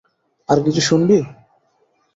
[0.49, 1.17] আরো কিছু শুনবি?